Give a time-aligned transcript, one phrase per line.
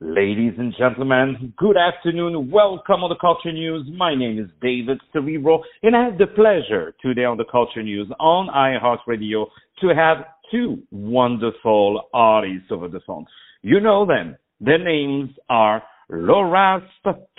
[0.00, 2.52] Ladies and gentlemen, good afternoon.
[2.52, 3.84] Welcome on the Culture News.
[3.96, 8.08] My name is David Cerebro, and I have the pleasure today on the Culture News
[8.20, 9.46] on iHeartRadio
[9.80, 10.18] to have
[10.52, 13.26] two wonderful artists over the phone.
[13.62, 14.36] You know them.
[14.60, 15.82] Their names are
[16.12, 16.84] Lohrasp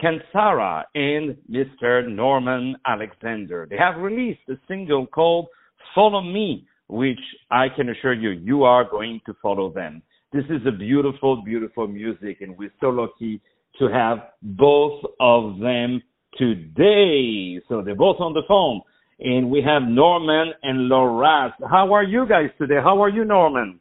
[0.04, 2.14] Kansara and Mr.
[2.14, 3.68] Norman Alexander.
[3.70, 5.48] They have released a single called
[5.96, 7.22] Follow Me, which
[7.52, 10.02] I can assure you, you are going to follow them.
[10.32, 13.42] This is a beautiful, beautiful music, and we're so lucky
[13.80, 16.04] to have both of them
[16.38, 17.60] today.
[17.68, 18.82] So they're both on the phone,
[19.20, 21.54] and we have Norman and Loras.
[21.68, 22.76] How are you guys today?
[22.76, 23.80] How are you, Norman?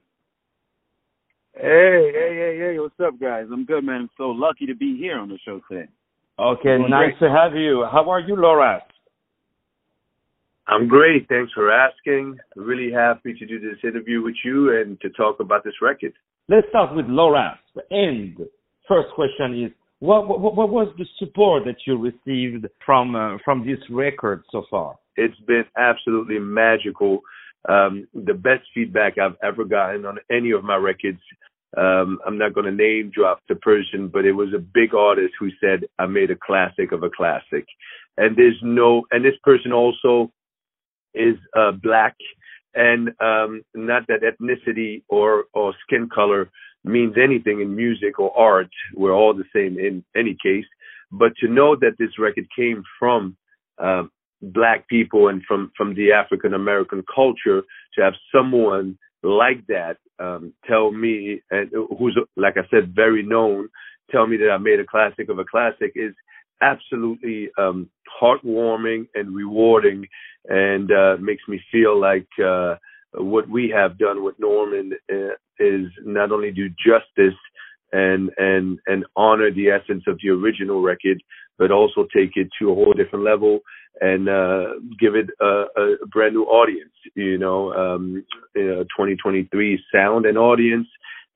[1.54, 3.46] Hey, hey, hey, hey, what's up, guys?
[3.52, 4.02] I'm good, man.
[4.02, 5.88] I'm so lucky to be here on the show today.
[6.38, 7.28] Okay, nice great.
[7.28, 7.84] to have you.
[7.92, 8.80] How are you, Loras?
[10.66, 11.28] I'm great.
[11.28, 12.38] Thanks for asking.
[12.56, 16.14] Really happy to do this interview with you and to talk about this record.
[16.50, 17.58] Let's start with Laurence.
[17.90, 18.34] And
[18.88, 23.66] first question is, what, what, what was the support that you received from uh, from
[23.66, 24.96] this record so far?
[25.16, 27.20] It's been absolutely magical.
[27.68, 31.20] Um, the best feedback I've ever gotten on any of my records.
[31.76, 35.34] Um, I'm not going to name drop the person, but it was a big artist
[35.38, 37.66] who said, I made a classic of a classic.
[38.16, 40.32] And there's no, and this person also
[41.12, 42.16] is uh, black
[42.78, 46.48] and um, not that ethnicity or or skin color
[46.84, 48.70] means anything in music or art.
[48.94, 50.64] We're all the same in any case.
[51.10, 53.36] But to know that this record came from
[53.78, 54.04] uh,
[54.40, 57.62] black people and from from the African American culture,
[57.94, 63.68] to have someone like that um, tell me, and who's like I said, very known,
[64.10, 66.14] tell me that I made a classic of a classic is
[66.60, 67.88] absolutely um,
[68.20, 70.06] heartwarming and rewarding,
[70.48, 72.76] and uh, makes me feel like uh,
[73.14, 77.38] what we have done with Norman uh, is not only do justice
[77.92, 81.22] and and and honor the essence of the original record,
[81.58, 83.60] but also take it to a whole different level
[84.00, 86.92] and uh, give it a, a, brand new audience.
[87.14, 88.24] You know, um,
[88.54, 90.86] you know 2023 sound and audience,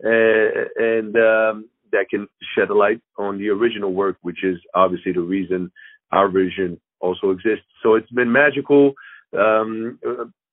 [0.05, 5.13] uh, and um, that can shed a light on the original work, which is obviously
[5.13, 5.71] the reason
[6.13, 7.67] our vision also exists.
[7.83, 8.93] So it's been magical.
[9.37, 9.99] Um,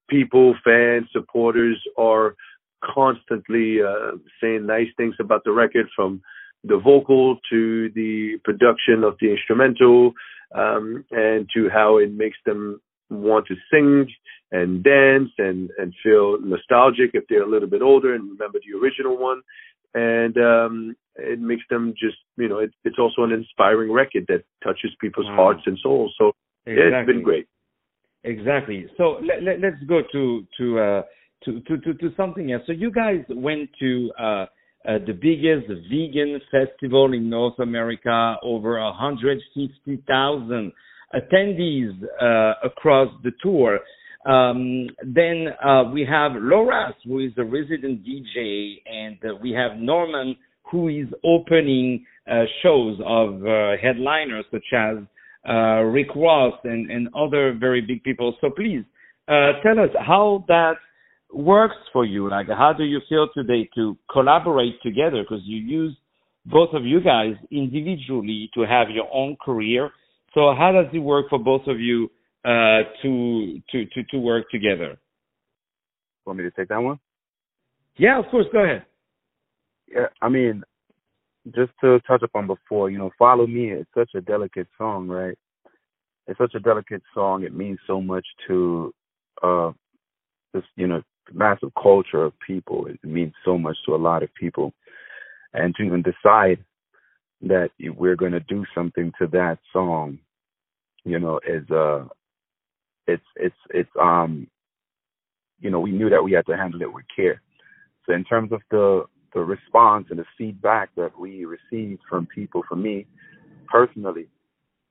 [0.09, 2.36] people, fans, supporters are
[2.84, 6.22] constantly uh, saying nice things about the record from
[6.64, 10.14] the vocal to the production of the instrumental
[10.56, 14.08] um, and to how it makes them want to sing
[14.52, 18.78] and dance and, and feel nostalgic if they're a little bit older and remember the
[18.78, 19.41] original one.
[19.94, 24.44] And um, it makes them just you know it, it's also an inspiring record that
[24.63, 25.35] touches people's wow.
[25.35, 26.13] hearts and souls.
[26.17, 26.31] So
[26.66, 26.97] exactly.
[26.97, 27.47] it's been great.
[28.23, 28.88] Exactly.
[28.97, 31.01] So let, let, us go to to, uh,
[31.45, 32.63] to to to to something else.
[32.67, 34.45] So you guys went to uh,
[34.88, 40.72] uh, the biggest vegan festival in North America, over 150,000
[41.13, 43.79] attendees uh, across the tour.
[44.25, 49.78] Um, then uh, we have Loras, who is a resident DJ, and uh, we have
[49.78, 50.35] Norman,
[50.69, 54.97] who is opening uh, shows of uh, headliners such as
[55.47, 58.35] uh, Rick Ross and, and other very big people.
[58.41, 58.84] So please
[59.28, 60.74] uh, tell us how that
[61.31, 62.29] works for you.
[62.29, 65.24] Like, how do you feel today to collaborate together?
[65.24, 65.96] Because you use
[66.46, 69.91] both of you guys individually to have your own career.
[70.34, 72.09] So how does it work for both of you
[72.45, 74.97] uh, to to to to work together?
[76.25, 77.00] Want me to take that one?
[77.97, 78.45] Yeah, of course.
[78.51, 78.85] Go ahead.
[79.91, 80.63] Yeah, I mean,
[81.55, 85.38] just to touch upon before, you know, "Follow Me" is such a delicate song, right?
[86.28, 87.44] It's such a delicate song.
[87.44, 88.94] It means so much to,
[89.41, 89.72] uh,
[90.53, 91.01] this, you know,
[91.33, 92.85] massive culture of people.
[92.85, 94.73] It means so much to a lot of people,
[95.53, 96.63] and to even decide
[97.41, 100.19] that we're going to do something to that song,
[101.03, 102.05] you know, is uh,
[103.14, 104.47] it's it's it's um,
[105.59, 107.42] you know, we knew that we had to handle it with care.
[108.06, 112.64] So in terms of the the response and the feedback that we received from people,
[112.67, 113.06] for me
[113.72, 114.28] personally,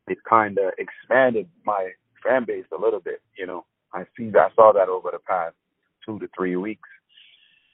[0.06, 1.90] it kind of expanded my
[2.24, 3.20] fan base a little bit.
[3.38, 5.54] You know, I see I saw that over the past
[6.04, 6.88] two to three weeks.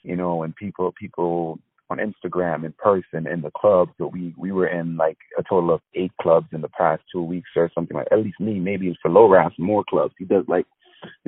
[0.03, 1.59] You know, when people people
[1.91, 3.93] on Instagram in person in the clubs.
[3.99, 7.23] So we we were in like a total of eight clubs in the past two
[7.23, 8.09] weeks or something like.
[8.11, 10.15] At least me, maybe for Loras more clubs.
[10.19, 10.67] He does like,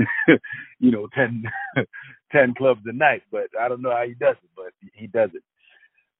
[0.79, 1.45] you know, ten
[2.33, 3.23] ten clubs a night.
[3.31, 5.43] But I don't know how he does it, but he does it.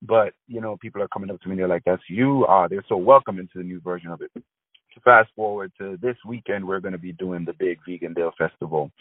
[0.03, 1.55] But you know, people are coming up to me.
[1.55, 4.31] They're like, "That's you." Uh, they're so welcome into the new version of it.
[4.35, 8.91] To fast forward to this weekend, we're going to be doing the big Vegandale Festival,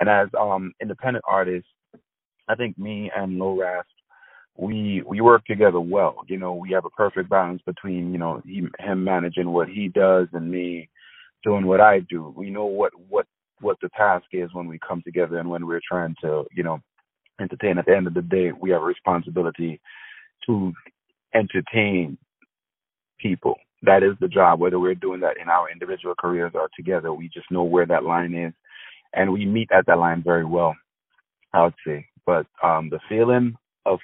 [0.00, 1.68] and as um independent artists,
[2.48, 3.54] I think me and Low
[4.58, 6.16] we we work together well.
[6.28, 9.88] You know, we have a perfect balance between you know he, him managing what he
[9.88, 10.88] does and me
[11.44, 12.32] doing what I do.
[12.36, 13.26] We know what what
[13.60, 16.80] what the task is when we come together and when we're trying to you know
[17.40, 17.78] entertain.
[17.78, 19.80] At the end of the day, we have a responsibility
[20.46, 20.72] to
[21.34, 22.18] entertain
[23.18, 23.56] people.
[23.82, 24.60] That is the job.
[24.60, 28.04] Whether we're doing that in our individual careers or together, we just know where that
[28.04, 28.52] line is,
[29.12, 30.74] and we meet at that line very well.
[31.52, 33.54] I would say, but um, the feeling
[33.86, 33.98] of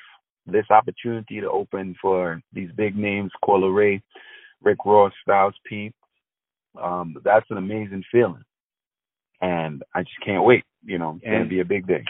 [0.46, 4.02] this opportunity to open for these big names, Coi Leray,
[4.62, 5.92] Rick Ross, Styles P.
[6.80, 8.42] Um, that's an amazing feeling.
[9.40, 10.64] And I just can't wait.
[10.84, 12.04] You know, it's gonna be a big day.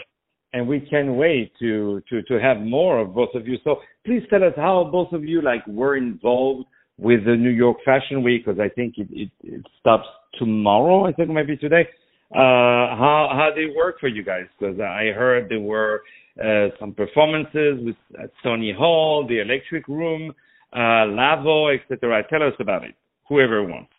[0.53, 3.57] And we can't wait to to to have more of both of you.
[3.63, 6.65] So please tell us how both of you like were involved
[6.97, 10.07] with the New York Fashion Week because I think it, it it stops
[10.37, 11.05] tomorrow.
[11.05, 11.87] I think maybe today.
[12.31, 14.45] Uh, how how they work for you guys?
[14.57, 16.01] Because I heard there were
[16.41, 20.33] uh, some performances with at Sony Hall, the Electric Room,
[20.75, 22.23] uh, Lavo, etc.
[22.29, 22.95] Tell us about it,
[23.27, 23.91] whoever wants.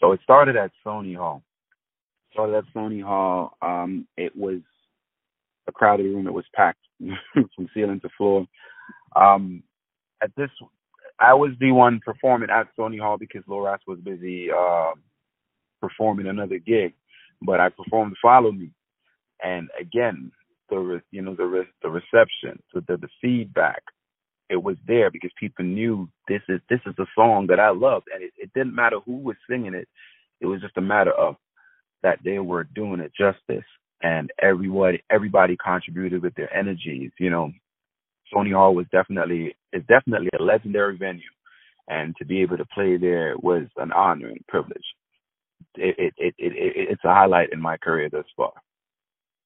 [0.00, 1.42] So it started at Sony Hall.
[2.32, 3.56] Started at Sony Hall.
[3.60, 4.60] Um, it was
[5.66, 6.26] a crowded room.
[6.26, 6.80] It was packed
[7.34, 8.46] from ceiling to floor.
[9.16, 9.62] Um,
[10.22, 10.50] at this,
[11.20, 14.92] I was the one performing at Sony Hall because Loras was busy uh,
[15.80, 16.94] performing another gig,
[17.42, 18.70] but I performed "Follow Me,"
[19.42, 20.30] and again,
[20.70, 23.82] the re, you know the re- the reception, so the the feedback,
[24.50, 28.06] it was there because people knew this is this is a song that I loved,
[28.12, 29.88] and it, it didn't matter who was singing it.
[30.40, 31.36] It was just a matter of
[32.02, 33.66] that they were doing it justice,
[34.02, 37.10] and everybody everybody contributed with their energies.
[37.18, 37.52] You know,
[38.34, 41.22] Sony Hall was definitely is definitely a legendary venue,
[41.88, 44.84] and to be able to play there was an honor and privilege.
[45.76, 48.52] It it, it, it it's a highlight in my career thus far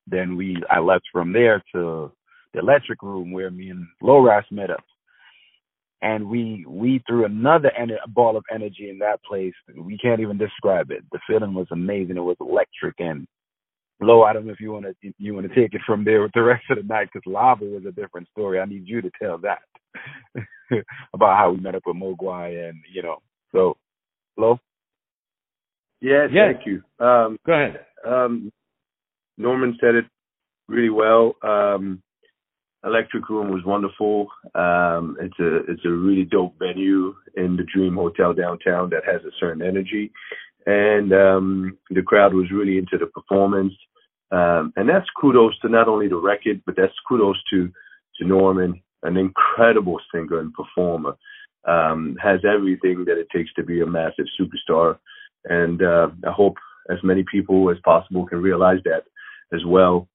[0.06, 2.12] then we I left from there to
[2.52, 4.84] the electric room where me and Loras met up.
[6.02, 9.54] And we we threw another en- ball of energy in that place.
[9.76, 11.04] We can't even describe it.
[11.12, 12.16] The feeling was amazing.
[12.16, 12.96] It was electric.
[12.98, 13.26] And
[14.00, 16.22] Lo, I don't know if you want to you want to take it from there
[16.22, 18.58] with the rest of the night because Lavo was a different story.
[18.58, 19.60] I need you to tell that
[21.14, 23.18] about how we met up with Moguai and you know.
[23.52, 23.76] So,
[24.36, 24.58] Lo.
[26.00, 26.54] Yes, yes.
[26.54, 26.82] thank you.
[27.04, 27.86] Um, Go ahead.
[28.04, 28.50] Um,
[29.38, 30.06] Norman said it
[30.68, 31.36] really well.
[31.42, 32.02] Um,
[32.84, 34.28] Electric Room was wonderful.
[34.54, 39.22] Um, it's a it's a really dope venue in the Dream Hotel downtown that has
[39.22, 40.10] a certain energy,
[40.66, 43.74] and um, the crowd was really into the performance.
[44.32, 47.70] Um, and that's kudos to not only the record, but that's kudos to
[48.16, 51.16] to Norman, an incredible singer and performer.
[51.64, 54.98] Um, has everything that it takes to be a massive superstar,
[55.44, 56.56] and uh, I hope
[56.90, 59.04] as many people as possible can realize that
[59.52, 60.08] as well.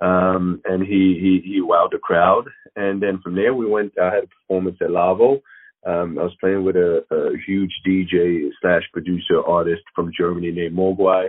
[0.00, 2.48] Um, and he, he, he wowed the crowd.
[2.74, 5.40] And then from there, we went, I had a performance at Lavo.
[5.86, 10.76] Um, I was playing with a, a huge DJ slash producer artist from Germany named
[10.76, 11.28] Moguai,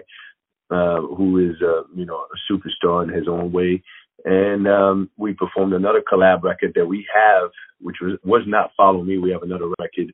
[0.71, 3.83] uh, who is, uh, you know, a superstar in his own way.
[4.25, 9.03] And um, we performed another collab record that we have, which was was not Follow
[9.03, 9.19] Me.
[9.19, 10.12] We have another record,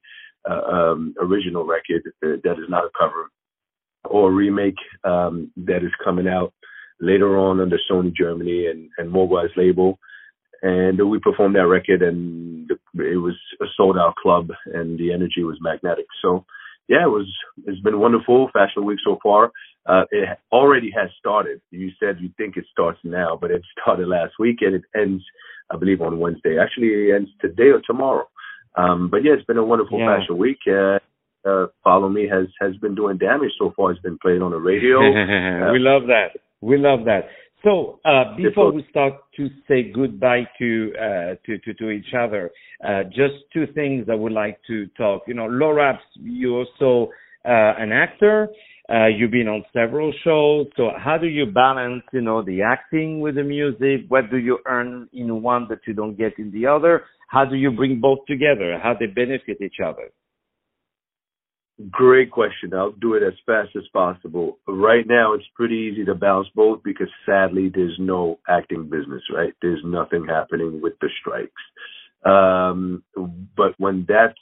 [0.48, 3.30] uh, um, original record that is not a cover
[4.04, 4.76] or a remake
[5.06, 6.54] um, that is coming out
[7.00, 10.00] later on under Sony Germany and, and Moguai's label.
[10.62, 15.44] And we performed that record and it was a sold out club and the energy
[15.44, 16.06] was magnetic.
[16.22, 16.46] So
[16.88, 17.32] yeah, it was,
[17.66, 19.52] it's been wonderful fashion week so far.
[19.86, 21.60] Uh, it already has started.
[21.72, 25.24] You said you think it starts now, but it started last week and it ends,
[25.70, 26.58] I believe on Wednesday.
[26.58, 28.28] Actually, it ends today or tomorrow.
[28.76, 30.18] Um, but yeah, it's been a wonderful yeah.
[30.18, 30.60] fashion week.
[30.68, 31.00] Uh,
[31.46, 33.92] uh, Follow Me has has been doing damage so far.
[33.92, 35.00] It's been played on the radio.
[35.72, 36.40] we love that.
[36.64, 37.24] We love that.
[37.64, 42.52] So uh, before we start to say goodbye to uh, to, to, to each other,
[42.86, 45.24] uh, just two things I would like to talk.
[45.28, 47.12] You know, Lohrasp, you're also
[47.46, 48.50] uh, an actor.
[48.90, 50.68] Uh, you've been on several shows.
[50.76, 54.06] So how do you balance, you know, the acting with the music?
[54.10, 57.04] What do you earn in one that you don't get in the other?
[57.30, 58.78] How do you bring both together?
[58.82, 60.12] How they benefit each other?
[61.90, 62.74] Great question.
[62.74, 64.60] I'll do it as fast as possible.
[64.68, 69.54] Right now, it's pretty easy to balance both because sadly, there's no acting business, right?
[69.62, 71.52] There's nothing happening with the strikes.
[72.24, 73.04] Um,
[73.58, 74.38] but when that's,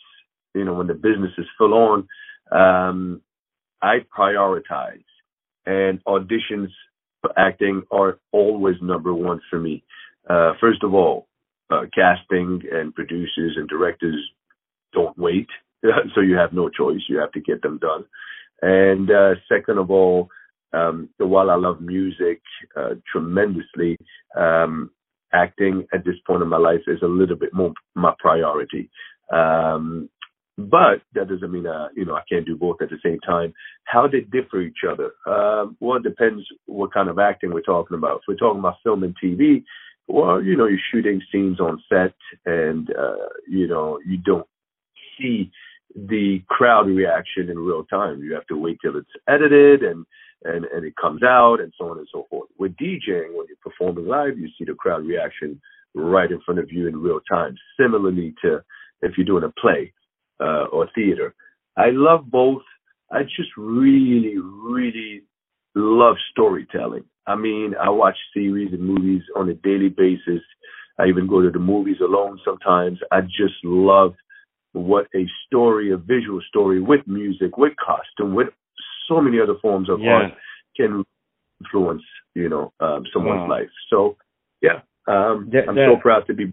[0.54, 2.08] you know, when the business is full on,
[2.52, 3.22] um,
[3.82, 5.04] I prioritize
[5.66, 6.68] and auditions
[7.22, 9.84] for acting are always number one for me.
[10.30, 11.28] Uh, first of all,
[11.70, 14.20] uh, casting and producers and directors
[14.94, 15.48] don't wait
[16.16, 17.02] so you have no choice.
[17.10, 18.06] You have to get them done.
[18.62, 20.30] And uh, second of all,
[20.74, 22.42] um, while I love music
[22.78, 23.98] uh, tremendously,
[24.38, 24.92] um,
[25.34, 28.90] acting at this point in my life is a little bit more my priority.
[29.32, 30.10] Um,
[30.58, 33.54] but that doesn't mean uh, you know I can't do both at the same time.
[33.86, 35.12] How they differ each other?
[35.26, 38.18] Um, well, it depends what kind of acting we're talking about.
[38.18, 39.64] If we're talking about film and TV,
[40.08, 42.14] well, you know, you're shooting scenes on set,
[42.46, 44.48] and uh, you know you don't
[45.18, 45.52] see
[45.96, 48.22] the crowd reaction in real time.
[48.22, 50.06] You have to wait till it's edited and
[50.44, 52.50] and and it comes out and so on and so forth.
[52.58, 55.62] With DJing, when you're performing live, you see the crowd reaction
[55.94, 57.56] right in front of you in real time.
[57.80, 58.64] Similarly to
[59.02, 59.94] if you're doing a play
[60.40, 61.34] uh, or theater.
[61.78, 62.64] I love both.
[63.12, 65.24] I just really, really
[65.76, 67.04] love storytelling.
[67.28, 70.42] I mean, I watch series and movies on a daily basis.
[71.00, 73.00] I even go to the movies alone sometimes.
[73.12, 74.14] I just love
[74.74, 78.48] what a story, a visual story with music, with costume, with
[79.08, 80.12] so many other forms of yeah.
[80.12, 80.32] art
[80.76, 81.04] can
[81.60, 83.50] influence, you know, um, someone's wow.
[83.50, 83.70] life.
[83.90, 84.16] So,
[84.62, 86.52] yeah, um, I'm so proud to be.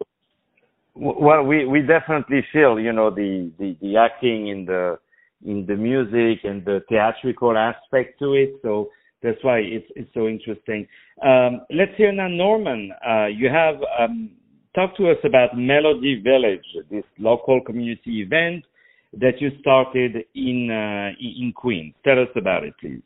[0.94, 4.98] Well, we we definitely feel, you know, the the the acting in the
[5.44, 8.54] in the music and the theatrical aspect to it.
[8.62, 8.90] So
[9.22, 10.88] that's why it's it's so interesting.
[11.24, 12.90] Um, let's hear now, Norman.
[13.06, 14.30] Uh, you have um,
[14.78, 18.64] talk to us about Melody Village, this local community event
[19.12, 21.94] that you started in uh, in Queens.
[22.04, 23.02] Tell us about it, please.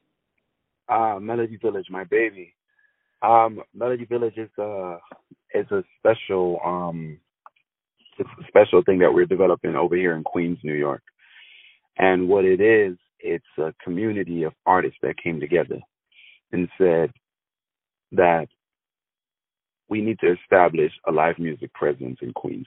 [0.89, 2.55] Uh, Melody Village, my baby.
[3.23, 4.99] Um, Melody Village is a
[5.55, 7.19] is a special um
[8.19, 11.03] it's a special thing that we're developing over here in Queens, New York.
[11.97, 15.79] And what it is, it's a community of artists that came together
[16.53, 17.11] and said
[18.13, 18.49] that
[19.93, 22.67] we need to establish a live music presence in Queens.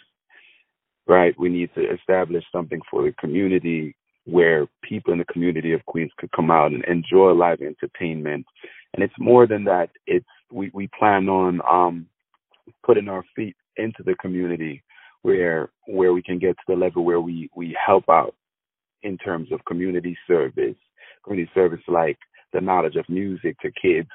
[1.07, 1.33] Right?
[1.39, 6.11] We need to establish something for the community where people in the community of Queens
[6.19, 8.45] could come out and enjoy live entertainment.
[8.93, 9.89] And it's more than that.
[10.05, 12.05] It's we, we plan on um
[12.85, 14.83] putting our feet into the community
[15.23, 18.35] where where we can get to the level where we we help out
[19.01, 20.77] in terms of community service,
[21.23, 22.19] community service like
[22.53, 24.09] the knowledge of music to kids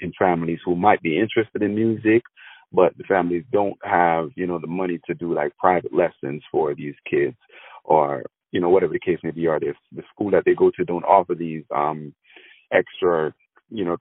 [0.00, 2.22] in families who might be interested in music,
[2.72, 6.74] but the families don't have, you know, the money to do like private lessons for
[6.74, 7.36] these kids
[7.84, 10.70] or, you know, whatever the case may be, or if the school that they go
[10.76, 12.14] to don't offer these um
[12.72, 13.34] extra,
[13.70, 13.96] you know,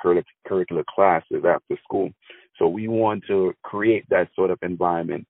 [0.47, 2.11] curricular classes after school.
[2.59, 5.25] So we want to create that sort of environment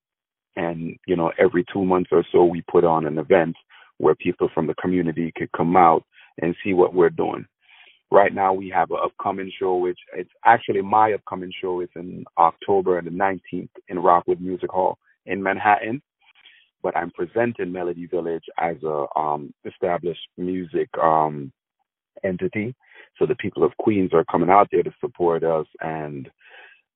[0.55, 3.55] and you know every two months or so we put on an event
[3.97, 6.03] where people from the community could come out
[6.41, 7.45] and see what we're doing
[8.11, 11.81] right now we have an upcoming show which it's actually my upcoming show.
[11.81, 16.01] It's in october the 19th in rockwood music hall in manhattan.
[16.83, 21.51] But i'm presenting melody village as a um established music um
[22.23, 22.75] entity.
[23.19, 25.65] So the people of queens are coming out there to support us.
[25.81, 26.29] And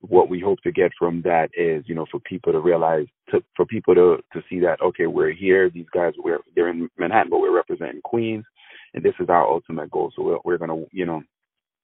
[0.02, 3.44] what we hope to get from that is, you know, for people to realize, to,
[3.56, 5.70] for people to to see that, okay, we're here.
[5.70, 8.46] These guys, we're they're in Manhattan, but we're representing Queens,
[8.94, 10.12] and this is our ultimate goal.
[10.16, 11.24] So we're, we're gonna, you know,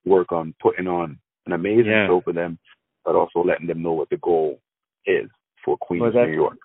[0.05, 2.07] work on putting on an amazing yeah.
[2.07, 2.57] show for them,
[3.05, 4.59] but also letting them know what the goal
[5.05, 5.29] is
[5.63, 6.57] for Queens, well, New York.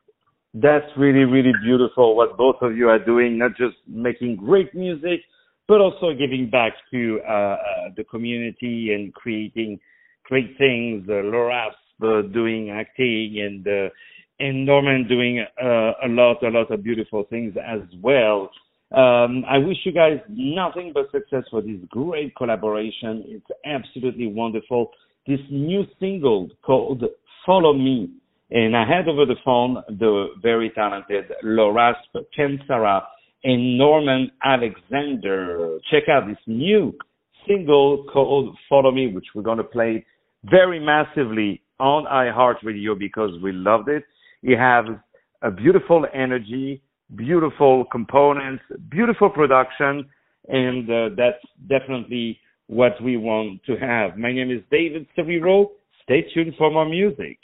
[0.54, 3.38] That's really, really beautiful what both of you are doing.
[3.38, 5.20] Not just making great music,
[5.66, 7.56] but also giving back to uh, uh,
[7.96, 9.80] the community and creating
[10.24, 11.06] great things.
[11.08, 11.70] Uh, Laura
[12.02, 13.88] uh, doing acting and uh,
[14.40, 18.50] and Norman doing uh, a lot, a lot of beautiful things as well.
[18.94, 23.24] Um, I wish you guys nothing but success for this great collaboration.
[23.26, 24.90] It's absolutely wonderful.
[25.26, 27.02] This new single called
[27.46, 28.10] Follow Me.
[28.50, 31.96] And I had over the phone the very talented Laura
[32.38, 33.02] Kansara
[33.44, 35.78] and Norman Alexander.
[35.90, 36.94] Check out this new
[37.48, 40.04] single called Follow Me, which we're going to play
[40.44, 44.04] very massively on iHeartRadio because we loved it.
[44.42, 44.84] You have
[45.40, 46.82] a beautiful energy,
[47.16, 50.08] beautiful components, beautiful production,
[50.48, 54.16] and uh, that's definitely what we want to have.
[54.16, 55.66] My name is David Severo.
[56.02, 57.38] Stay tuned for more music.